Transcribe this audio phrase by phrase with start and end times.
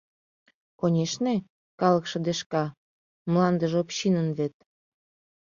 [0.79, 1.35] Конешне,
[1.79, 2.63] калык шыдешка,
[3.31, 4.55] мландыже общинын вет...